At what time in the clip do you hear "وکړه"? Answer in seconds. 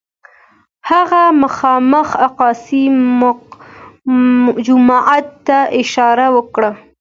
6.35-6.69